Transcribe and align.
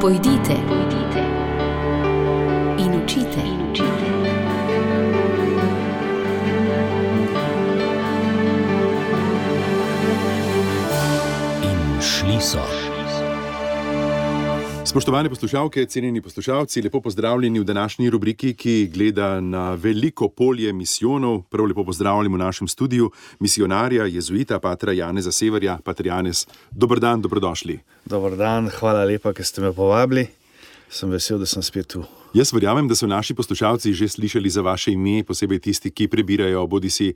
Pojdite, 0.00 0.54
pojdite 0.68 1.22
in 2.78 2.94
učite. 3.02 3.40
In 3.40 3.70
učite. 3.70 3.92
In 11.62 12.00
šli 12.00 12.40
so. 12.40 12.97
Spoštovane 14.88 15.28
poslušalke, 15.28 15.86
cenjeni 15.86 16.20
poslušalci, 16.20 16.82
lepo 16.82 17.00
pozdravljeni 17.00 17.60
v 17.60 17.64
današnji 17.64 18.10
rubriki, 18.10 18.54
ki 18.54 18.90
gleda 18.94 19.40
na 19.40 19.74
veliko 19.74 20.28
polje 20.28 20.72
misijonov. 20.72 21.42
Prav 21.42 21.66
lepo 21.66 21.84
pozdravljamo 21.84 22.36
v 22.36 22.38
našem 22.38 22.68
studiu 22.68 23.10
misionarja, 23.40 24.06
jezuita, 24.06 24.58
patra 24.58 24.92
Janeza 24.92 25.32
Severja, 25.32 25.78
patra 25.84 26.14
Janez. 26.14 26.46
Dobr 26.70 27.00
dan, 27.00 27.20
dobrodošli. 27.20 27.78
Dobr 28.04 28.36
dan, 28.36 28.70
hvala 28.78 29.04
lepa, 29.04 29.34
ker 29.36 29.44
ste 29.44 29.60
me 29.60 29.74
povabili. 29.76 30.24
Sem 30.88 31.12
vesel, 31.12 31.36
da 31.38 31.46
sem 31.46 31.62
spet 31.62 31.92
tu. 31.92 32.06
Jaz 32.32 32.52
verjamem, 32.52 32.88
da 32.88 32.96
so 32.96 33.06
naši 33.06 33.34
poslušalci 33.34 33.92
že 33.92 34.08
slišali 34.08 34.50
za 34.50 34.64
vaše 34.64 34.92
ime, 34.92 35.20
posebej 35.24 35.58
tisti, 35.68 35.90
ki 35.90 36.08
prebirajo 36.08 36.66
bodi 36.66 36.90
si 36.90 37.12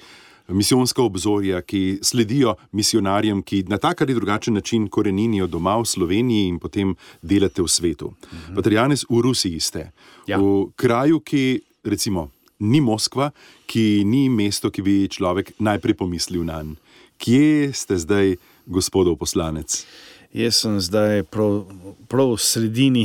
misijonska 0.49 1.03
obzorja, 1.03 1.63
ki 1.63 1.99
sledijo 2.03 2.55
misionarjem, 2.73 3.43
ki 3.43 3.65
na 3.69 3.79
tak 3.79 4.03
ali 4.03 4.15
drugačen 4.15 4.55
način 4.55 4.89
koreninijo 4.89 5.47
doma 5.47 5.77
v 5.79 5.85
Sloveniji 5.87 6.49
in 6.49 6.59
potem 6.59 6.95
delate 7.23 7.63
v 7.63 7.69
svetu. 7.69 8.13
Mhm. 8.33 8.55
Patrijanes, 8.55 9.05
v 9.11 9.21
Rusiji 9.23 9.61
ste, 9.61 9.91
Ja. 10.27 10.39
v 10.39 10.71
kraju, 10.77 11.21
ki 11.21 11.61
recimo 11.85 12.31
ni 12.61 12.81
Moskva, 12.81 13.31
ki 13.67 14.05
ni 14.05 14.29
mesto, 14.29 14.71
ki 14.71 14.83
bi 14.83 15.09
človek 15.09 15.53
najprej 15.59 15.95
pomislil 15.95 16.45
na 16.45 16.63
nj. 16.63 16.77
Kje 17.19 17.73
ste 17.73 17.99
zdaj, 17.99 18.37
gospodov 18.67 19.19
poslanec? 19.19 19.87
Jaz 20.33 20.63
sem 20.63 20.81
zdaj 20.81 21.23
prav, 21.29 21.67
prav 22.09 22.33
v 22.33 22.41
sredini 22.41 23.05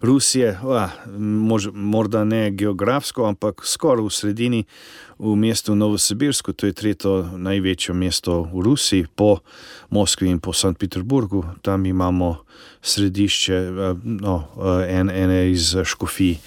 Rusije, 0.00 0.52
ah, 0.62 0.94
mož, 1.18 1.68
morda 1.74 2.22
ne 2.24 2.50
geografsko, 2.50 3.26
ampak 3.26 3.66
skoraj 3.66 4.06
v 4.06 4.12
sredini, 4.14 4.60
v 5.18 5.34
mestu 5.34 5.74
Novosibirsko, 5.74 6.54
to 6.54 6.70
je 6.70 6.76
tretje 6.78 7.34
največje 7.34 7.94
mesto 7.94 8.46
v 8.46 8.62
Rusiji, 8.62 9.10
po 9.10 9.42
Moskvi 9.90 10.30
in 10.30 10.38
po 10.38 10.54
St. 10.54 10.78
Peterburgu. 10.78 11.42
Tam 11.62 11.86
imamo 11.86 12.36
središče, 12.82 13.58
no, 14.04 14.36
eh, 14.62 14.94
en, 15.00 15.10
ene 15.10 15.50
iz 15.50 15.74
Škofij 15.74 16.38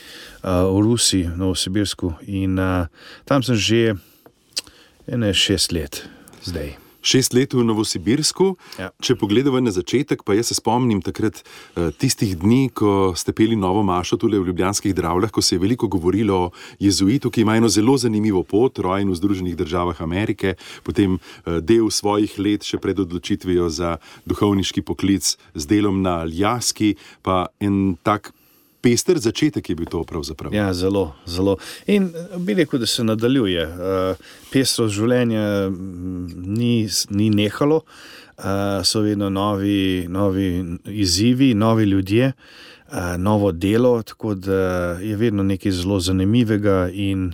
v 0.43 0.77
Rusiji, 0.81 1.27
Novosibirsku. 1.35 2.13
In 2.27 2.59
uh, 2.59 2.87
tam 3.25 3.43
sem 3.43 3.55
že 3.55 3.95
ene 5.07 5.33
šest 5.33 5.71
let 5.71 6.07
zdaj. 6.43 6.90
Šest 7.01 7.33
let 7.33 7.53
v 7.53 7.65
Novosibirsku. 7.65 8.55
Ja. 8.79 8.91
Če 9.01 9.15
pogledamo 9.19 9.59
na 9.61 9.73
začetek, 9.73 10.23
pa 10.25 10.35
jaz 10.37 10.51
se 10.51 10.57
spomnim 10.57 11.01
takrat 11.01 11.41
eh, 11.41 11.89
tistih 11.97 12.35
dni, 12.37 12.69
ko 12.73 13.13
ste 13.17 13.33
peli 13.35 13.57
novo 13.59 13.83
mašo 13.83 14.19
tukaj 14.21 14.39
v 14.39 14.51
Ljubljanskih 14.51 14.95
Dravljah, 14.95 15.31
ko 15.33 15.41
se 15.41 15.55
je 15.55 15.63
veliko 15.63 15.89
govorilo 15.91 16.37
o 16.37 16.51
jezuitu, 16.79 17.31
ki 17.31 17.41
ima 17.41 17.57
eno 17.57 17.69
zelo 17.69 17.97
zanimivo 17.97 18.43
pot, 18.43 18.79
rojen 18.79 19.09
v 19.09 19.17
Združenih 19.17 19.57
državah 19.57 20.01
Amerike, 20.01 20.55
potem 20.83 21.17
eh, 21.17 21.61
del 21.61 21.89
svojih 21.89 22.37
let 22.39 22.67
še 22.67 22.81
pred 22.81 22.99
odločitvijo 22.99 23.69
za 23.69 23.97
duhovniški 24.29 24.85
poklic 24.85 25.35
z 25.35 25.63
delom 25.65 26.01
na 26.05 26.21
Aljaski, 26.25 26.95
pa 27.25 27.47
en 27.59 27.97
tak 28.03 28.33
pester 28.81 29.19
začetek 29.19 29.69
je 29.69 29.75
bil 29.75 29.89
to 29.89 30.03
pravzaprav. 30.03 30.53
Ja, 30.53 30.73
zelo, 30.73 31.13
zelo. 31.25 31.57
In 31.87 32.09
eh, 32.15 32.37
bi 32.37 32.53
rekel, 32.57 32.79
da 32.79 32.89
se 32.89 33.03
nadaljuje. 33.03 33.67
Uh, 33.67 34.31
pestrost 34.51 34.95
življenja 34.95 35.69
mm, 35.69 36.25
ni, 36.57 36.73
ni 37.09 37.29
nehalo, 37.29 37.83
uh, 37.85 38.81
so 38.83 39.03
vedno 39.05 39.29
novi, 39.29 40.07
novi 40.09 40.49
izzivi, 40.85 41.53
novi 41.53 41.83
ljudje, 41.83 42.33
novo 43.17 43.53
delo, 43.55 44.01
tako 44.03 44.33
da 44.35 44.99
je 44.99 45.15
vedno 45.15 45.43
nekaj 45.47 45.71
zelo 45.71 45.99
zanimivega 46.03 46.89
in 46.91 47.29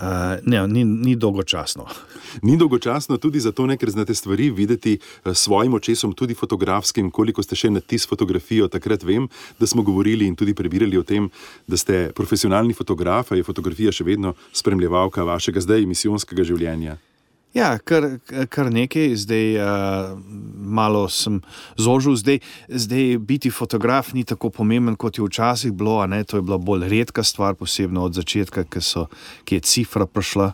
uh, 0.00 0.40
ne, 0.44 0.68
ni, 0.68 0.84
ni 0.84 1.16
dolgočasno. 1.16 1.86
Ni 2.46 2.56
dolgočasno 2.56 3.16
tudi 3.18 3.40
zato, 3.40 3.66
ne, 3.66 3.74
ker 3.76 3.90
znate 3.90 4.14
stvari 4.14 4.50
videti 4.54 4.92
eh, 4.94 5.34
s 5.34 5.48
svojim 5.48 5.74
očesom, 5.74 6.12
tudi 6.14 6.34
fotografskim, 6.34 7.10
koliko 7.10 7.42
ste 7.42 7.58
še 7.58 7.72
na 7.74 7.82
tis 7.82 8.06
fotografijo. 8.06 8.68
Takrat 8.70 9.02
vem, 9.02 9.26
da 9.58 9.66
smo 9.66 9.82
govorili 9.82 10.28
in 10.30 10.36
tudi 10.38 10.54
prebirali 10.54 10.98
o 10.98 11.02
tem, 11.02 11.26
da 11.66 11.76
ste 11.76 12.12
profesionalni 12.14 12.74
fotograf, 12.74 13.32
a 13.32 13.38
je 13.40 13.46
fotografija 13.46 13.92
še 13.92 14.06
vedno 14.06 14.36
spremljevalka 14.54 15.26
vašega 15.26 15.66
zdaj 15.66 15.90
misijonskega 15.90 16.46
življenja. 16.46 17.00
Ja, 17.50 17.72
kar, 17.82 18.04
kar 18.46 18.68
nekaj, 18.70 19.16
zdaj 19.18 19.56
uh, 19.58 20.12
malo 20.54 21.08
sem 21.10 21.40
zožil, 21.74 22.14
zdaj, 22.14 22.38
zdaj 22.68 23.18
biti 23.18 23.50
fotograf 23.50 24.12
ni 24.14 24.22
tako 24.24 24.52
pomemben, 24.54 24.94
kot 24.94 25.18
je 25.18 25.24
včasih 25.26 25.72
bilo. 25.72 25.98
to 26.26 26.36
je 26.38 26.42
bila 26.42 26.58
bolj 26.58 26.88
redka 26.88 27.22
stvar, 27.22 27.54
posebno 27.54 28.04
od 28.04 28.14
začetka, 28.14 28.64
ki, 28.64 28.80
so, 28.80 29.06
ki 29.44 29.58
je 29.58 29.60
cifra 29.60 30.06
prišla, 30.06 30.52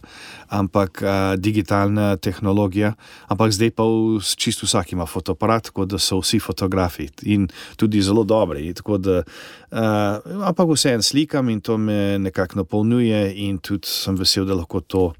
ampak 0.48 1.02
uh, 1.02 1.36
digitalna 1.36 2.16
tehnologija. 2.16 2.94
Ampak 3.28 3.52
zdaj 3.52 3.70
pa 3.76 3.84
v, 3.84 4.24
čisto 4.36 4.64
vsak 4.64 4.92
ima 4.92 5.04
fotoaparat, 5.06 5.68
tako 5.68 5.84
da 5.84 5.98
so 5.98 6.22
vsi 6.24 6.40
fotografi 6.40 7.10
in 7.22 7.48
tudi 7.76 8.00
zelo 8.00 8.24
dobri. 8.24 8.72
Tako 8.74 8.96
Da, 8.96 9.20
uh, 9.20 10.48
ampak 10.48 10.72
vseeno 10.72 11.02
slikam 11.02 11.50
in 11.52 11.60
to 11.60 11.76
me 11.76 12.18
nekako 12.18 12.64
napolnjuje, 12.64 13.34
in 13.36 13.58
tudi 13.58 13.84
sem 13.84 14.16
vesel, 14.16 14.48
da 14.48 14.56
lahko 14.56 14.80
to 14.80 15.12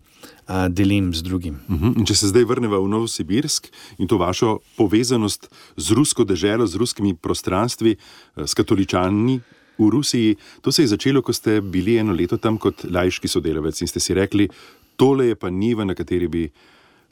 uh, 0.48 0.68
delim 0.68 1.14
z 1.14 1.22
drugim. 1.22 1.58
Uhum. 1.68 1.94
In 1.98 2.06
Če 2.06 2.14
se 2.14 2.30
zdaj 2.30 2.46
vrnemo 2.46 2.80
v 2.80 2.90
Novosibirsk 2.90 3.68
in 3.98 4.08
to 4.08 4.18
vašo 4.18 4.58
povezanost 4.76 5.50
z 5.76 5.96
rusko 5.96 6.24
deželo, 6.24 6.66
z 6.66 6.78
ruskimi 6.78 7.14
prostranstvi, 7.14 7.96
eh, 7.96 8.46
s 8.46 8.54
katoličani. 8.54 9.40
V 9.78 9.90
Rusiji 9.92 10.36
to 10.62 10.72
se 10.72 10.82
je 10.82 10.94
začelo, 10.94 11.22
ko 11.22 11.32
ste 11.32 11.60
bili 11.60 11.98
eno 11.98 12.12
leto 12.12 12.36
tam 12.36 12.58
kot 12.58 12.84
lajški 12.88 13.28
sodelavec 13.28 13.80
in 13.80 13.88
ste 13.88 14.00
si 14.00 14.14
rekli, 14.14 14.48
tole 14.96 15.26
je 15.26 15.36
pa 15.36 15.50
niva, 15.50 15.84
na 15.84 15.94
kateri 15.94 16.28
bi 16.28 16.50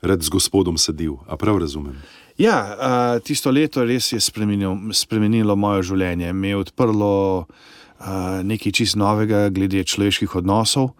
rad 0.00 0.22
z 0.22 0.28
gospodom 0.28 0.78
sedel. 0.78 1.20
A 1.28 1.36
prav 1.36 1.58
razumem? 1.58 1.96
Ja, 2.38 2.56
uh, 2.56 3.22
tisto 3.22 3.50
leto 3.50 3.84
res 3.84 4.12
je 4.12 4.20
spremenil, 4.20 4.90
spremenilo 4.92 5.56
moje 5.56 5.82
življenje. 5.92 6.32
Me 6.32 6.48
je 6.54 6.56
odprlo 6.56 7.44
uh, 7.44 8.40
nekaj 8.42 8.72
čist 8.72 8.96
novega 8.96 9.48
glede 9.54 9.84
človeških 9.84 10.34
odnosov. 10.40 10.94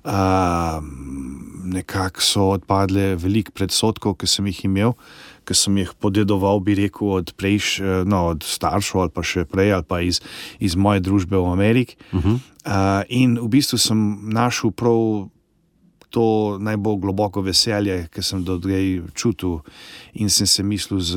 Uh, 0.00 0.80
nekako 1.70 2.22
so 2.24 2.46
odpadle 2.56 3.14
veliko 3.16 3.54
predsotkov, 3.56 4.18
ki 4.20 4.28
sem 4.30 4.46
jih 4.50 4.64
imel, 4.68 4.94
ki 5.48 5.56
sem 5.56 5.80
jih 5.80 5.92
podedoval, 5.98 6.60
bi 6.64 6.76
rekel, 6.78 7.16
od, 7.20 7.32
prejš, 7.38 7.72
eh, 7.80 8.04
no, 8.06 8.26
od 8.34 8.46
staršev 8.46 9.04
ali 9.06 9.14
pa 9.14 9.24
še 9.26 9.46
prej, 9.48 9.74
ali 9.78 9.86
pa 9.86 10.00
iz, 10.04 10.22
iz 10.60 10.76
moje 10.76 11.02
družbe 11.04 11.36
v 11.36 11.52
Ameriki. 11.52 11.96
Uh 12.12 12.24
-huh. 12.24 12.38
uh, 12.66 13.02
in 13.08 13.38
v 13.38 13.48
bistvu 13.48 13.78
sem 13.78 13.98
našel 14.30 14.70
prav 14.70 15.30
to 16.10 16.58
najbolj 16.58 16.98
globoko 16.98 17.40
veselje, 17.40 18.08
ki 18.10 18.22
sem 18.22 18.42
do 18.44 18.58
zdaj 18.58 19.00
čutil, 19.14 19.60
in 20.14 20.30
sem 20.30 20.46
se 20.46 20.62
mislil, 20.62 21.00
z, 21.00 21.16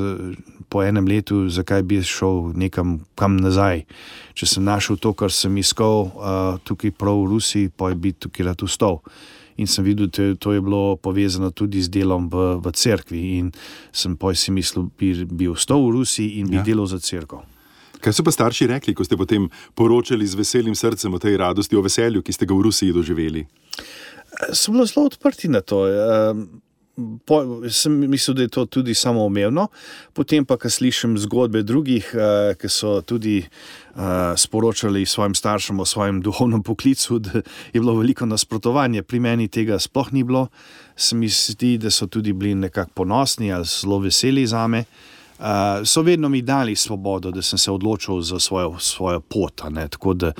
po 0.68 0.82
enem 0.82 1.06
letu, 1.06 1.48
zakaj 1.50 1.82
bi 1.82 2.02
šel 2.02 2.54
nekam 2.54 3.00
kam 3.14 3.36
nazaj. 3.36 3.84
Če 4.34 4.46
sem 4.46 4.64
našel 4.64 4.96
to, 4.96 5.12
kar 5.12 5.34
sem 5.34 5.56
iskal 5.58 6.06
uh, 6.06 6.58
tukaj 6.64 6.94
prav 6.94 7.24
v 7.24 7.30
Rusiji, 7.34 7.72
pa 7.76 7.90
je 7.90 7.94
biti 7.94 8.26
tukaj 8.26 8.46
rad 8.46 8.62
vstal. 8.62 9.00
In 9.56 9.66
sem 9.70 9.84
videl, 9.84 10.10
da 10.10 10.34
to 10.34 10.52
je 10.52 10.60
bilo 10.60 10.96
povezano 10.96 11.50
tudi 11.50 11.82
z 11.82 11.88
delom 11.88 12.28
v, 12.28 12.58
v 12.58 12.72
cerkvi. 12.74 13.38
In 13.38 13.52
sem 13.92 14.16
pa 14.16 14.34
si 14.34 14.50
mislil, 14.50 14.88
da 14.88 14.98
bi, 14.98 15.12
bi 15.24 15.48
ostal 15.48 15.84
v 15.86 16.00
Rusiji 16.00 16.40
in 16.40 16.48
bi 16.50 16.56
Ja. 16.56 16.62
ja. 16.62 16.64
delal 16.64 16.86
za 16.86 16.98
cerkev. 16.98 17.44
Kaj 18.04 18.12
so 18.12 18.24
pa 18.26 18.30
starši 18.34 18.66
rekli, 18.68 18.92
ko 18.92 19.04
ste 19.04 19.16
potem 19.16 19.48
poročali 19.72 20.26
z 20.26 20.36
veselim 20.36 20.74
srcem 20.76 21.14
o 21.14 21.18
tej 21.18 21.38
radosti, 21.40 21.76
o 21.76 21.80
veselju, 21.80 22.20
ki 22.20 22.32
ste 22.36 22.44
ga 22.44 22.52
v 22.52 22.68
Rusiji 22.68 22.92
doživeli? 22.92 23.46
so 24.52 24.72
bili 24.72 24.86
zelo 24.86 25.06
odprti 25.06 25.48
na 25.48 25.60
to. 25.60 25.86
Po, 27.26 27.38
sem 27.74 27.96
mislil, 28.06 28.36
da 28.38 28.44
je 28.44 28.52
to 28.54 28.62
tudi 28.70 28.94
samoumevno, 28.94 29.66
potem 30.14 30.44
pa, 30.46 30.54
ko 30.62 30.70
slišim 30.70 31.16
zgodbe 31.18 31.64
drugih, 31.66 32.12
uh, 32.14 32.52
ki 32.54 32.70
so 32.70 33.00
tudi 33.02 33.40
uh, 33.42 34.34
sporočali 34.38 35.02
svojim 35.06 35.34
staršem 35.34 35.80
o 35.82 35.86
svojem 35.88 36.20
duhovnem 36.22 36.62
poklicu, 36.62 37.18
da 37.18 37.42
je 37.74 37.80
bilo 37.80 37.96
veliko 37.98 38.28
nasprotovanja, 38.30 39.02
pri 39.02 39.20
meni 39.20 39.48
tega 39.50 39.80
sploh 39.82 40.12
ni 40.14 40.22
bilo. 40.22 40.46
Se 40.94 41.18
mi 41.18 41.26
zdi, 41.28 41.74
da 41.82 41.90
so 41.90 42.06
tudi 42.06 42.32
bili 42.32 42.54
nekako 42.54 42.94
ponosni 43.02 43.50
ali 43.52 43.66
zelo 43.66 43.98
veseli 43.98 44.46
za 44.46 44.66
me. 44.70 44.84
Uh, 44.86 45.14
so 45.84 46.02
vedno 46.02 46.28
mi 46.28 46.42
dali 46.42 46.76
svobodo, 46.76 47.30
da 47.30 47.42
sem 47.42 47.58
se 47.58 47.70
odločil 47.70 48.20
za 48.20 48.38
svojo, 48.38 48.78
svojo 48.78 49.20
pot. 49.20 49.62
Tako 49.90 50.14
da, 50.14 50.32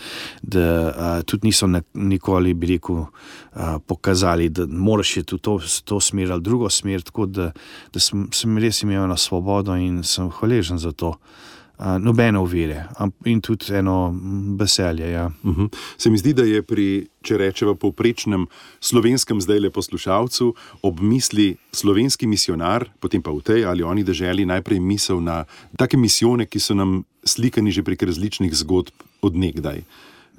da 0.43 0.88
uh, 0.88 1.25
tudi 1.25 1.46
niso 1.46 1.67
ne, 1.67 1.82
nikoli, 1.94 2.55
bi 2.55 2.67
rekel, 2.67 2.96
uh, 2.96 3.08
pokazali, 3.87 4.49
da 4.49 4.67
moraš 4.67 5.17
iti 5.17 5.35
v 5.35 5.38
to, 5.38 5.58
to 5.85 6.00
smer 6.00 6.32
ali 6.32 6.43
drugo 6.43 6.70
smer. 6.70 7.02
Tako 7.02 7.26
da, 7.26 7.52
da 7.93 8.00
sem, 8.00 8.29
sem 8.32 8.58
res 8.58 8.82
imel 8.82 9.05
eno 9.05 9.17
svobodo 9.17 9.76
in 9.76 10.02
sem 10.02 10.31
hvaležen 10.31 10.79
za 10.79 10.93
to. 10.93 11.08
Uh, 11.08 11.17
uh, 11.17 11.54
nobene 11.99 12.39
ovire 12.39 12.89
in 13.25 13.41
tudi 13.41 13.75
eno 13.75 14.15
veselje. 14.59 15.11
Ja. 15.11 15.27
Uh 15.43 15.51
mhm. 15.51 15.61
-huh. 15.61 15.77
Se 15.97 16.11
mi 16.11 16.19
zdi, 16.19 16.33
da 16.33 16.43
je 16.43 16.63
pri, 16.63 17.07
če 17.23 17.37
rečemo, 17.37 17.75
povprečnem 17.75 18.47
slovenskem 18.81 19.41
zdaj 19.41 19.61
le 19.61 19.71
poslušalcu 19.71 20.55
ob 20.83 21.01
misli 21.01 21.57
slovenski 21.73 22.27
misionar, 22.27 22.89
potem 23.01 23.23
pa 23.23 23.31
v 23.31 23.41
tej 23.41 23.65
ali 23.65 23.83
oni 23.83 24.05
državi 24.05 24.47
najprej 24.47 24.81
misel 24.81 25.21
na 25.21 25.45
take 25.79 25.97
misijone, 25.97 26.47
ki 26.47 26.61
so 26.61 26.75
nam 26.75 27.05
slikani 27.25 27.71
že 27.71 27.83
prek 27.83 28.03
različnih 28.03 28.55
zgodb 28.55 28.93
odnegdaj. 29.23 29.83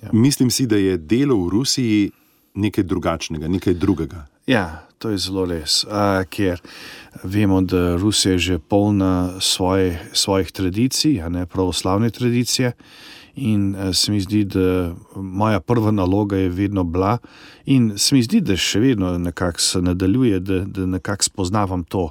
Ja. 0.04 0.10
Mislim 0.14 0.52
si, 0.52 0.68
da 0.68 0.76
je 0.76 0.98
delo 0.98 1.36
v 1.46 1.50
Rusiji 1.50 2.12
nekaj 2.56 2.84
drugačnega, 2.84 3.48
nekaj 3.48 3.74
drugega. 3.74 4.26
Ja, 4.48 4.86
to 4.98 5.10
je 5.10 5.18
zelo 5.18 5.46
res, 5.50 5.84
uh, 5.84 6.24
ker 6.30 6.62
vemo, 7.24 7.62
da 7.62 7.96
Rusija 7.98 8.36
je 8.36 8.40
že 8.40 8.60
polna 8.60 9.42
svoje, 9.42 10.00
svojih 10.14 10.52
tradicij, 10.52 11.22
a 11.22 11.30
ne 11.30 11.46
pravoslavne 11.46 12.10
tradicije. 12.10 12.74
In 13.36 13.76
uh, 13.76 13.94
se 13.96 14.12
mi 14.12 14.22
zdi, 14.22 14.44
da 14.46 14.96
moja 15.16 15.60
prva 15.60 15.92
naloga 15.92 16.38
je 16.38 16.50
vedno 16.50 16.84
bila, 16.84 17.18
in 17.66 17.94
se 17.98 18.16
mi 18.16 18.24
zdi, 18.24 18.42
da 18.42 18.56
še 18.58 18.80
vedno 18.80 19.18
nekako 19.18 19.60
se 19.60 19.82
nadaljuje, 19.82 20.40
da, 20.40 20.60
da 20.66 20.86
nekako 20.86 21.24
spoznavam 21.24 21.84
to. 21.84 22.10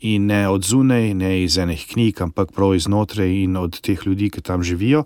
In 0.00 0.26
ne 0.26 0.48
od 0.48 0.64
zunaj, 0.64 1.14
ne 1.14 1.42
iz 1.44 1.58
enih 1.58 1.86
knjig, 1.92 2.20
ampak 2.22 2.52
prav 2.52 2.74
iznotraj 2.74 3.30
in 3.44 3.56
od 3.56 3.80
teh 3.80 4.06
ljudi, 4.06 4.30
ki 4.30 4.42
tam 4.42 4.62
živijo 4.62 5.04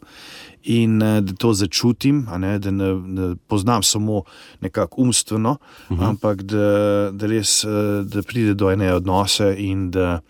in 0.69 1.03
uh, 1.03 1.20
da 1.25 1.32
to 1.32 1.53
začutim, 1.55 2.26
ne, 2.38 2.59
da 2.59 2.70
ne, 2.70 2.94
ne 2.94 3.35
poznam 3.47 3.82
samo 3.82 4.23
nekako 4.61 5.03
umstveno, 5.03 5.50
uh 5.50 5.93
mhm. 5.93 6.00
-huh. 6.03 6.09
ampak 6.09 6.43
da, 6.43 7.11
da 7.12 7.26
res 7.26 7.65
uh, 7.65 7.70
da 8.06 8.23
pride 8.23 8.55
do 8.55 8.70
ene 8.70 8.94
odnose 8.94 9.55
in 9.59 9.91
da, 9.91 10.20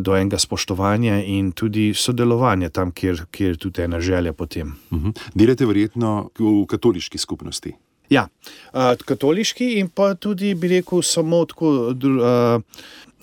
do 0.00 0.16
enega 0.16 0.38
spoštovanja 0.38 1.20
in 1.24 1.52
tudi 1.52 1.90
sodelovanja 1.94 2.68
tam, 2.70 2.92
kjer, 2.92 3.24
kjer 3.30 3.50
je 3.56 3.62
tudi 3.66 3.82
ena 3.82 4.00
želja 4.00 4.32
potem. 4.32 4.74
Uh 4.90 4.98
mhm. 4.98 5.08
-huh. 5.08 5.30
Delate 5.34 5.66
verjetno 5.66 6.30
v 6.38 6.66
katoliški 6.66 7.18
skupnosti. 7.18 7.72
Ja, 8.10 8.28
uh, 8.72 8.80
katoliški 9.04 9.72
in 9.78 9.88
pa 9.88 10.14
tudi, 10.14 10.54
bi 10.54 10.68
rekel, 10.68 11.02
samo 11.02 11.44
tako. 11.44 11.94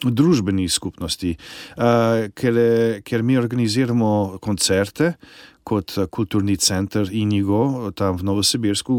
V 0.03 0.11
družbeni 0.11 0.65
skupnosti, 0.69 1.37
ker, 2.35 2.57
ker 3.07 3.21
mi 3.23 3.37
organiziramo 3.37 4.37
koncerte, 4.41 5.13
kot 5.63 5.97
eh, 5.97 6.07
kulturni 6.07 6.57
center 6.57 7.09
Inigo, 7.11 7.91
tam 7.95 8.17
v 8.17 8.23
Novosibirsku, 8.23 8.95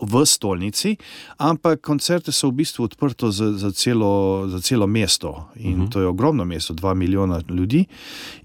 v 0.00 0.24
stolnici, 0.26 0.96
ampak 1.38 1.80
koncerte 1.80 2.32
so 2.32 2.50
v 2.50 2.62
bistvu 2.62 2.84
odprte 2.84 3.30
za, 3.30 3.52
za, 3.52 3.70
za 3.70 4.60
celo 4.60 4.86
mesto 4.86 5.48
in 5.56 5.72
uh 5.72 5.78
mhm. 5.78 5.86
-huh. 5.86 5.92
to 5.92 6.00
je 6.00 6.06
ogromno 6.06 6.44
mesto, 6.44 6.74
dva 6.74 6.94
milijona 6.94 7.40
ljudi. 7.48 7.84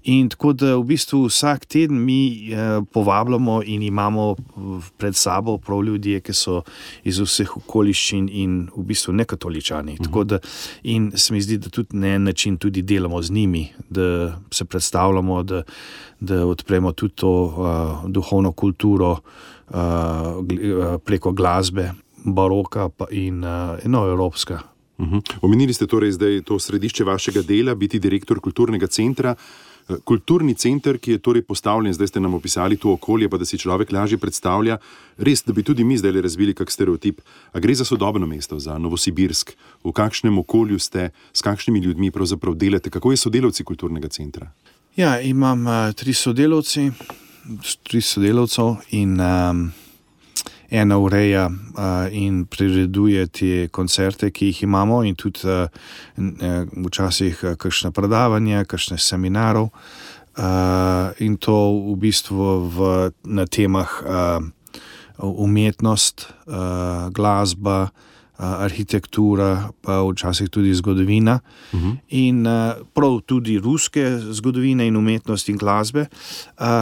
In 0.04 0.28
tako 0.28 0.52
da 0.52 0.76
v 0.76 0.84
bistvu 0.84 1.26
vsak 1.26 1.66
teden 1.66 2.04
mi 2.04 2.52
eh, 2.52 2.80
povabljamo 2.92 3.62
in 3.64 3.82
imamo 3.82 4.36
pred 4.96 5.16
sabo 5.16 5.58
prav 5.58 5.82
ljudi, 5.84 6.20
ki 6.20 6.32
so 6.32 6.62
iz 7.04 7.18
vseh 7.18 7.56
okoliščin 7.56 8.28
in 8.32 8.68
v 8.76 8.82
bistvu 8.82 9.12
ne 9.12 9.24
katoličani. 9.24 9.92
Uh 9.92 10.06
mhm. 10.06 10.14
-huh. 10.14 10.24
da, 10.24 10.38
in 10.82 11.12
se 11.14 11.32
mi 11.34 11.40
zdi, 11.40 11.58
da 11.58 11.68
tudi 11.68 11.96
na 11.96 12.06
en 12.06 12.22
način 12.22 12.56
tudi 12.56 12.82
delamo 12.82 13.22
z 13.22 13.30
njimi, 13.30 13.68
da 13.90 14.38
se 14.50 14.64
predstavljamo. 14.64 15.42
Da, 15.42 15.62
da 16.20 16.46
odpremo 16.46 16.92
tudi 16.92 17.14
to 17.14 17.47
duhovno 18.06 18.52
kulturo 18.52 19.10
uh, 19.12 20.98
preko 21.04 21.32
glasbe, 21.32 21.92
baroka 22.24 22.88
in 23.10 23.44
uh, 23.44 23.78
eno 23.84 24.06
evropska. 24.06 24.60
Uh 24.98 25.06
mhm. 25.06 25.18
Omenili 25.42 25.72
ste 25.72 25.86
torej 25.86 26.12
zdaj 26.12 26.42
to 26.42 26.58
središče 26.58 27.04
vašega 27.04 27.42
dela, 27.42 27.74
biti 27.74 27.98
direktor 27.98 28.40
kulturnega 28.40 28.86
centra. 28.86 29.34
Kulturni 30.04 30.54
center, 30.54 30.98
ki 30.98 31.10
je 31.10 31.18
torej 31.18 31.42
postavljen, 31.42 31.94
zdaj 31.94 32.06
ste 32.06 32.20
nam 32.20 32.34
opisali 32.34 32.76
to 32.76 32.92
okolje, 32.92 33.28
pa 33.28 33.38
da 33.38 33.44
si 33.44 33.58
človek 33.58 33.92
lažje 33.92 34.18
predstavlja, 34.18 34.76
res, 35.16 35.42
da 35.46 35.52
bi 35.52 35.62
tudi 35.62 35.84
mi 35.84 35.96
zdaj 35.96 36.20
razvili 36.20 36.54
kak 36.54 36.70
stereotip. 36.70 37.22
A 37.52 37.60
gre 37.60 37.74
za 37.74 37.84
sodobno 37.84 38.26
mesto, 38.26 38.58
za 38.58 38.76
Novosibirsk, 38.78 39.54
v 39.84 39.92
kakšnem 39.92 40.38
okolju 40.38 40.78
ste, 40.78 41.08
s 41.32 41.40
kakšnimi 41.42 41.80
ljudmi 41.80 42.10
pravzaprav 42.10 42.54
delate, 42.54 42.90
kako 42.90 43.10
je 43.10 43.16
sodelavci 43.16 43.64
kulturnega 43.64 44.08
centra? 44.08 44.50
Ja, 44.96 45.20
imam 45.20 45.66
uh, 45.66 45.94
tri 45.96 46.12
sodelavce, 46.12 46.90
tri 47.82 48.00
sodelavcev 48.00 48.76
in 48.96 49.20
um, 49.20 49.72
ena 50.68 50.98
ureja 50.98 51.46
uh, 51.48 52.06
in 52.12 52.44
prireduje 52.44 53.26
te 53.26 53.68
koncerte, 53.72 54.30
ki 54.30 54.50
jih 54.50 54.62
imamo, 54.62 55.02
in 55.04 55.16
tudi 55.16 55.48
uh, 55.48 55.68
včasih 56.84 57.40
uh, 57.44 57.56
kakšne 57.56 57.92
predavanja, 57.96 58.66
kakšne 58.68 58.98
seminarov. 58.98 59.70
Uh, 60.38 61.10
in 61.24 61.36
to 61.36 61.56
v 61.88 61.96
bistvu 61.98 62.50
v, 62.70 62.90
na 63.24 63.46
temah 63.46 63.96
uh, 64.04 64.44
umetnost, 65.18 66.28
uh, 66.46 67.08
glasba, 67.10 67.88
uh, 67.88 68.17
arhitektura, 68.38 69.68
pa 69.82 70.02
včasih 70.02 70.48
tudi 70.48 70.74
zgodovina. 70.74 71.40
Uh 71.72 71.80
mhm. 71.80 71.90
-huh. 71.90 71.96
In 72.08 72.46
prav 72.94 73.20
tudi 73.26 73.58
ruske 73.58 74.18
zgodovine 74.30 74.86
in 74.86 74.96
umetnosti 74.96 75.52
in 75.52 75.58
glasbe, 75.58 76.06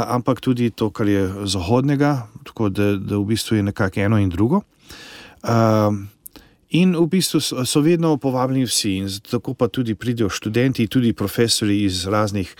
ampak 0.06 0.40
tudi 0.40 0.70
to, 0.70 0.90
kar 0.90 1.08
je 1.08 1.32
zahodnega, 1.44 2.26
tako 2.44 2.68
da, 2.68 2.96
da 2.96 3.16
v 3.16 3.24
bistvu 3.24 3.56
je 3.56 3.62
nekako 3.62 4.00
eno 4.00 4.18
in 4.18 4.28
drugo. 4.28 4.62
In 6.70 6.96
v 6.96 7.06
bistvu 7.06 7.40
so 7.40 7.80
vedno 7.80 8.16
povabljeni 8.16 8.66
vsi, 8.66 8.96
in 8.96 9.08
tako 9.30 9.54
pa 9.54 9.68
tudi 9.68 9.94
pridejo 9.94 10.28
študenti, 10.28 10.86
tudi 10.86 11.12
profesori 11.12 11.84
iz 11.84 12.06
raznih 12.06 12.54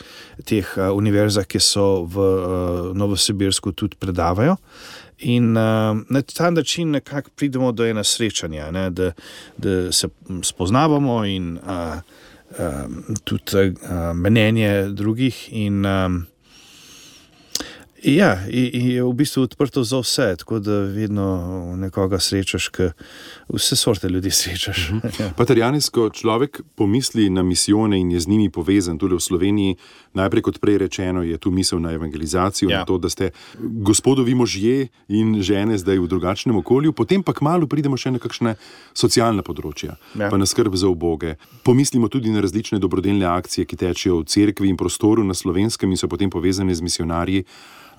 teh 0.44 0.66
univerz, 0.94 1.38
ki 1.49 1.60
so 1.60 2.04
v 2.04 2.14
Novosibirsku 2.94 3.72
tudi 3.72 3.96
predavajo. 3.99 4.52
Uh, 4.52 5.06
In 5.18 5.56
uh, 5.56 5.96
na 6.08 6.22
ta 6.22 6.50
način 6.50 6.90
nekako 6.90 7.30
pridemo 7.36 7.72
do 7.72 7.86
ena 7.86 8.04
srečanja, 8.04 8.70
ne, 8.70 8.90
da, 8.90 9.12
da 9.56 9.92
se 9.92 10.08
spoznavamo 10.42 11.24
in 11.24 11.58
uh, 11.58 11.96
uh, 12.50 13.16
tudi 13.24 13.56
uh, 13.56 14.16
mnenje 14.16 14.88
drugih. 14.88 15.48
In, 15.52 15.86
um, 15.86 16.26
Ja, 18.04 18.44
je 18.48 19.00
v 19.04 19.12
bistvu 19.12 19.43
odprto 19.43 19.84
za 19.84 19.98
vse, 20.00 20.37
tako 20.38 20.58
da 20.58 20.81
vedno 20.81 21.76
nekoga 21.76 22.20
srečaš, 22.20 22.70
vse 23.48 23.76
sorte 23.76 24.08
ljudi 24.08 24.31
srečaš. 24.31 24.90
Uh 24.96 25.12
-huh. 25.12 25.32
Patarjanis, 25.37 25.88
ko 25.88 26.10
človek 26.10 26.60
pomisli 26.75 27.31
na 27.31 27.43
misijone 27.43 28.00
in 28.00 28.10
je 28.10 28.20
z 28.20 28.28
njimi 28.28 28.50
povezan, 28.50 28.98
tudi 28.98 29.14
v 29.14 29.20
Sloveniji, 29.20 29.76
najprej 30.14 30.43
kot 30.43 30.60
prej 30.60 30.78
rečeno, 30.78 31.22
je 31.22 31.38
tu 31.38 31.50
misel 31.50 31.81
na 31.81 31.93
evangelizacijo, 31.93 32.70
ja. 32.70 32.78
na 32.78 32.84
to, 32.84 32.98
da 32.98 33.08
ste 33.08 33.31
gospodovi 33.60 34.34
možje 34.34 34.88
in 35.08 35.42
žene 35.42 35.78
zdaj 35.78 35.99
v 35.99 36.06
drugačnem 36.06 36.56
okolju, 36.56 36.92
potem 36.92 37.22
pa 37.22 37.32
kmalo 37.32 37.66
pridemo 37.66 37.96
še 37.96 38.10
na 38.10 38.19
kakšne 38.19 38.54
socialne 38.94 39.42
področja, 39.42 39.96
ja. 40.19 40.31
pa 40.31 40.37
na 40.37 40.46
skrb 40.46 40.76
za 40.76 40.88
oboge. 40.88 41.34
Pomislimo 41.62 42.08
tudi 42.08 42.31
na 42.31 42.40
različne 42.40 42.78
dobrodelne 42.78 43.26
akcije, 43.26 43.64
ki 43.64 43.76
tečejo 43.76 44.20
v 44.20 44.25
cerkvi 44.25 44.69
in 44.69 44.76
prostoru 44.76 45.25
na 45.25 45.34
slovenskem 45.34 45.90
in 45.90 45.96
so 45.96 46.08
potem 46.08 46.31
povezane 46.31 46.75
z 46.75 46.81
misionarji. 46.81 47.44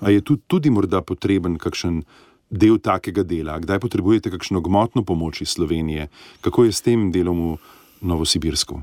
Ali 0.00 0.14
je 0.14 0.20
tudi, 0.20 0.42
tudi 0.46 0.70
morda 0.70 1.02
potreben 1.02 1.58
kakšen 1.58 2.02
del 2.50 2.78
takega 2.78 3.22
dela? 3.22 3.58
Kdaj 3.60 3.80
potrebujete 3.82 4.30
kakšno 4.30 4.60
gmotno 4.64 5.04
pomoč 5.04 5.42
iz 5.42 5.54
Slovenije? 5.56 6.08
Kako 6.40 6.64
je 6.64 6.72
s 6.72 6.80
tem 6.80 7.10
delom 7.12 7.40
v 7.40 7.56
Novosibirsku? 8.00 8.82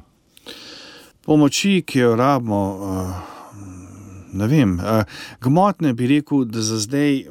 Pomoči, 1.26 1.82
ki 1.82 2.00
jo 2.00 2.16
rabimo, 2.16 2.62
uh, 2.78 3.16
ne 4.34 4.48
vem. 4.48 4.78
Uh, 4.78 5.08
gmotne 5.42 5.94
bi 5.94 6.08
rekel, 6.08 6.46
da 6.46 6.62
za 6.62 6.78
zdaj. 6.78 7.26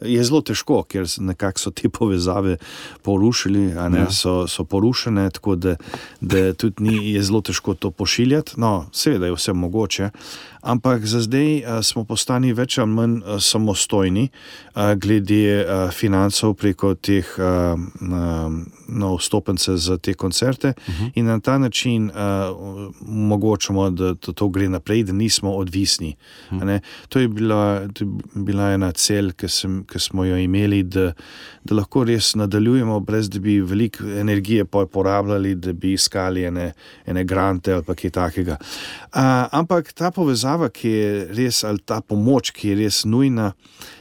Je 0.00 0.24
zelo 0.24 0.40
težko, 0.40 0.82
ker 0.88 1.06
so 1.06 1.70
te 1.70 1.88
povezave 1.88 2.56
porušili, 3.02 3.68
ja. 3.70 4.10
so, 4.10 4.46
so 4.48 4.64
porušene, 4.64 5.30
tako 5.30 5.56
da, 5.56 5.76
da 6.20 6.52
tudi 6.52 6.84
ni 6.84 7.22
zelo 7.22 7.40
težko 7.40 7.74
to 7.74 7.90
pošiljati. 7.90 8.56
No, 8.56 8.88
seveda 8.92 9.26
je 9.26 9.34
vse 9.36 9.52
mogoče, 9.52 10.10
ampak 10.60 11.04
za 11.04 11.20
zdaj 11.20 11.82
smo 11.82 12.04
postali 12.04 12.52
več 12.52 12.78
ali 12.78 12.90
manj 12.90 13.20
samostojni 13.40 14.28
glede 14.96 15.66
financov 15.92 16.54
preko 16.54 16.94
teh 16.94 17.26
a, 18.90 18.96
a, 18.96 18.98
no, 18.98 19.16
vstopence 19.16 19.76
za 19.76 19.96
te 19.98 20.14
koncerte 20.14 20.68
uh 20.68 20.94
mhm. 20.94 21.04
-huh. 21.04 21.10
in 21.14 21.26
na 21.26 21.40
ta 21.40 21.58
način 21.58 22.10
omogočamo, 23.08 23.90
da 23.90 24.14
to, 24.14 24.32
to 24.32 24.48
gre 24.48 24.68
naprej, 24.68 25.04
da 25.04 25.12
nismo 25.12 25.52
odvisni. 25.52 26.16
Uh 26.50 26.56
mhm. 26.56 26.68
-huh. 26.68 26.80
To 27.08 27.20
je 27.20 27.28
bila, 27.28 27.88
to 27.92 28.04
je 28.04 28.10
bila 28.34 28.72
ena 28.72 28.92
cel, 28.92 29.32
ki 29.32 29.48
sem 29.48 29.84
ki 29.84 29.98
smo 29.98 30.24
jo 30.24 30.36
imeli, 30.36 30.82
da, 30.82 31.12
da 31.64 31.74
lahko 31.74 32.04
res 32.04 32.34
nadaljujemo, 32.34 33.00
brez 33.00 33.30
da 33.30 33.38
bi 33.38 33.60
veliko 33.60 34.04
energije 34.04 34.64
porabljali, 34.64 35.54
da 35.54 35.72
bi 35.72 35.92
iskali 35.92 36.44
ene, 36.44 36.72
ene 37.06 37.24
grante 37.24 37.72
ali 37.72 37.84
kaj 37.96 38.10
takega. 38.10 38.56
Uh, 38.60 39.20
ampak 39.52 39.92
ta 39.92 40.10
povezava, 40.10 40.68
ki 40.68 40.88
je 40.88 41.24
res, 41.34 41.64
ali 41.64 41.78
ta 41.84 42.00
pomoč, 42.00 42.50
ki 42.50 42.68
je 42.68 42.80
res 42.84 43.04
nujna. 43.04 43.52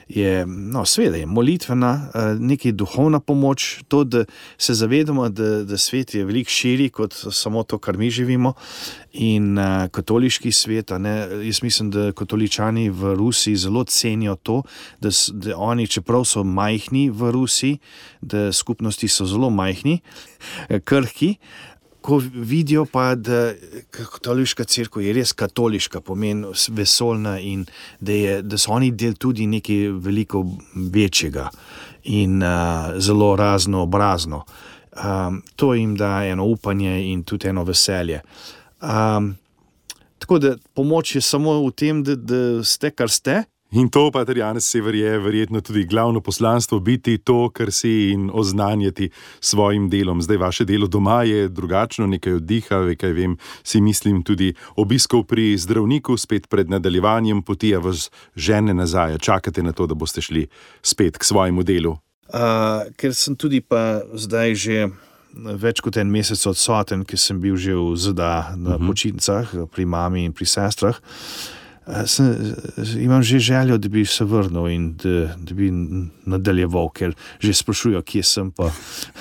Je, 0.09 0.45
no, 0.45 0.85
sveda 0.85 1.17
je 1.17 1.25
molitvena, 1.25 2.09
eh, 2.13 2.35
nekaj 2.39 2.71
duhovna 2.71 3.19
pomoč, 3.19 3.83
to, 3.87 4.03
da 4.03 4.25
se 4.57 4.73
zavedamo, 4.73 5.29
da, 5.29 5.63
da 5.63 5.77
svet 5.77 6.15
je 6.15 6.25
veliko 6.25 6.49
širi 6.49 6.89
kot 6.89 7.13
samo 7.31 7.63
to, 7.63 7.77
kar 7.77 7.97
mi 7.97 8.09
živimo. 8.09 8.53
In 9.11 9.57
uh, 9.57 9.87
katoliški 9.91 10.51
svet, 10.51 10.91
ne, 10.97 11.27
jaz 11.45 11.63
mislim, 11.63 11.91
da 11.91 12.11
katoličani 12.11 12.89
v 12.89 13.13
Rusiji 13.15 13.55
zelo 13.55 13.83
cenijo 13.83 14.35
to, 14.35 14.61
da, 15.01 15.09
da 15.31 15.57
oni, 15.57 15.87
čeprav 15.87 16.25
so 16.25 16.43
majhni 16.43 17.09
v 17.09 17.31
Rusiji, 17.31 17.77
da 18.21 18.51
skupnosti 18.53 19.07
so 19.07 19.25
zelo 19.25 19.49
majhni, 19.49 19.99
eh, 20.69 20.79
krhki, 20.79 21.35
ko 22.01 22.21
vidijo 22.33 22.85
pa, 22.85 23.15
da 23.15 23.33
je 23.33 23.83
katoliška 23.91 24.63
crkva 24.63 25.03
res 25.13 25.33
katoliška, 25.33 26.01
pomeni 26.01 26.47
vesolna 26.69 27.39
in 27.39 27.65
da, 27.99 28.11
je, 28.11 28.41
da 28.41 28.57
so 28.57 28.71
oni 28.71 28.91
del 28.91 29.17
tudi 29.19 29.47
nekaj 29.47 29.89
veliko 29.99 30.45
večjega 30.75 31.49
in 32.03 32.43
uh, 32.43 32.95
zelo 32.97 33.35
raznoobrazno. 33.35 34.43
Um, 34.99 35.43
to 35.55 35.73
jim 35.73 35.95
da 35.95 36.25
eno 36.25 36.45
upanje 36.45 37.11
in 37.11 37.23
tudi 37.23 37.47
eno 37.47 37.63
veselje. 37.63 38.21
Um, 38.81 39.35
tako 40.19 40.39
da 40.39 40.55
pomoč 40.73 41.15
je 41.15 41.21
samo 41.21 41.59
v 41.67 41.71
tem, 41.71 42.03
da, 42.03 42.15
da 42.15 42.63
ste, 42.63 42.91
kar 42.91 43.09
ste. 43.09 43.43
In 43.71 43.85
to, 43.89 44.09
pa 44.09 44.23
tudi 44.25 44.39
Janes 44.39 44.65
Sever, 44.65 44.95
je 44.95 45.19
verjetno 45.19 45.61
tudi 45.61 45.83
glavno 45.85 46.21
poslanstvo 46.21 46.79
biti 46.79 47.17
to, 47.17 47.49
kar 47.53 47.71
si 47.71 48.09
in 48.11 48.29
oznanjati 48.33 49.09
svojim 49.39 49.89
delom. 49.89 50.21
Zdaj, 50.21 50.37
vaše 50.37 50.65
delo 50.65 50.87
doma 50.87 51.23
je 51.23 51.47
drugačno, 51.49 52.07
nekaj 52.07 52.33
oddiha, 52.33 52.79
nekaj 52.89 53.13
vem, 53.13 53.37
si 53.63 53.81
mislim 53.81 54.23
tudi 54.23 54.53
obiskov 54.75 55.23
pri 55.23 55.57
zdravniku, 55.57 56.17
spet 56.17 56.49
pred 56.49 56.69
nadaljevanjem 56.69 57.43
poti, 57.45 57.75
a 57.75 57.79
vas 57.79 58.09
žene 58.35 58.73
nazaj, 58.73 59.17
čakate 59.17 59.63
na 59.63 59.71
to, 59.71 59.85
da 59.85 59.93
boste 59.93 60.21
šli 60.21 60.47
spet 60.81 61.17
k 61.17 61.23
svojemu 61.23 61.63
delu. 61.63 61.93
Uh, 62.33 62.89
ker 62.97 63.13
sem 63.13 63.35
tudi 63.35 63.61
pa 63.61 64.01
zdaj 64.13 64.55
že. 64.55 64.89
Več 65.39 65.77
kot 65.85 65.93
en 66.01 66.09
mesec 66.09 66.41
odsoten, 66.49 67.03
ker 67.05 67.19
sem 67.21 67.37
bil 67.37 67.53
že 67.53 67.75
v 67.77 67.93
ZDA 67.93 68.57
na 68.57 68.73
uh 68.73 68.81
mhm. 68.81 68.81
-huh. 68.81 68.87
počitnicah, 68.89 69.45
pri 69.69 69.85
mami 69.85 70.25
in 70.25 70.33
pri 70.33 70.45
sestrah. 70.45 70.97
Uh, 70.97 71.58
sem, 72.05 72.53
imam 72.99 73.23
že 73.23 73.39
željo, 73.39 73.77
da 73.77 73.89
bi 73.89 74.05
se 74.05 74.23
vrnil 74.25 74.67
in 74.67 74.93
da, 74.93 75.35
da 75.37 75.53
bi 75.53 75.71
nadaljeval, 76.25 76.89
ker 76.93 77.13
že 77.39 77.53
sprašujejo, 77.53 78.01
kje 78.01 78.23
sem, 78.23 78.51
pa, 78.51 78.71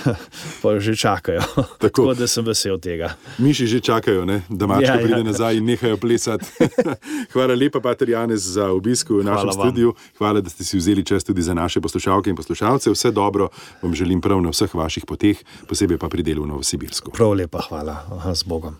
pa 0.63 0.79
že 0.81 0.97
čakajo. 0.97 1.41
Tako. 1.41 1.79
Tako 1.79 2.15
da 2.15 2.27
sem 2.27 2.45
vesel 2.45 2.79
tega. 2.79 3.15
Miši 3.39 3.67
že 3.67 3.81
čakajo, 3.81 4.25
ne? 4.25 4.43
da 4.49 4.67
mačka 4.67 4.95
ja, 4.95 5.03
pride 5.03 5.21
ja. 5.21 5.29
nazaj 5.31 5.57
in 5.57 5.65
nehajo 5.65 5.97
plesati. 5.97 6.47
Hvala 7.33 7.55
lepa, 7.55 7.81
Pater 7.81 8.11
Janez, 8.11 8.45
za 8.45 8.69
obisk 8.73 9.11
v 9.11 9.25
našem 9.25 9.49
Hvala 9.49 9.53
studiu. 9.53 9.95
Hvala, 10.19 10.41
da 10.41 10.51
ste 10.51 10.65
si 10.65 10.77
vzeli 10.77 11.05
čas 11.05 11.25
tudi 11.25 11.43
za 11.43 11.55
naše 11.55 11.81
poslušalke 11.81 12.31
in 12.31 12.37
poslušalce. 12.37 12.91
Vse 12.91 13.11
dobro 13.11 13.49
vam 13.83 13.95
želim 13.95 14.21
prav 14.21 14.43
na 14.43 14.53
vseh 14.53 14.75
vaših 14.75 15.07
poteh, 15.07 15.41
posebej 15.69 15.99
pa 15.99 16.09
pri 16.09 16.23
delu 16.23 16.45
v 16.45 16.53
Novosibirsku. 16.53 17.17
Prav 17.17 17.33
lepa, 17.33 17.65
hvala. 17.69 18.05
Aha, 18.13 18.35
z 18.35 18.45
Bogom. 18.45 18.77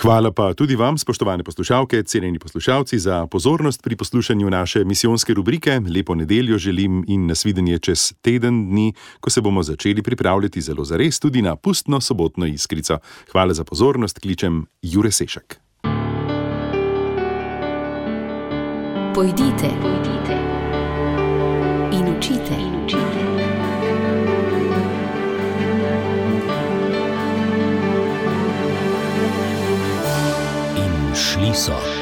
Hvala 0.00 0.32
pa 0.32 0.54
tudi 0.56 0.76
vam, 0.76 0.98
spoštovane 0.98 1.44
poslušalke, 1.44 2.02
cenjeni 2.02 2.38
poslušalci, 2.38 2.98
za 2.98 3.26
pozornost 3.26 3.82
pri 3.82 3.96
poslušanju 3.96 4.50
naše 4.50 4.84
misijonske 4.84 5.34
rubrike. 5.34 5.80
Lepo 5.94 6.14
nedeljo 6.14 6.58
želim 6.58 7.04
in 7.08 7.26
nasvidenje 7.26 7.78
čez 7.78 8.12
teden 8.22 8.70
dni, 8.70 8.92
ko 9.20 9.30
se 9.30 9.40
bomo 9.40 9.62
začeli 9.62 10.02
pripravljati 10.02 10.60
zelo 10.60 10.84
zares 10.84 11.20
tudi 11.20 11.42
na 11.42 11.56
pustno 11.56 12.00
sobotno 12.00 12.46
iskrico. 12.46 12.98
Hvala 13.32 13.54
za 13.54 13.64
pozornost, 13.64 14.18
kličem 14.18 14.66
Jure 14.82 15.10
Sešek. 15.10 15.60
Pojdite, 19.14 19.68
pojdite 19.82 20.36
in 21.92 22.14
učite. 22.16 22.56
In 22.56 22.96
učite. 22.96 23.19
schließer. 31.40 31.99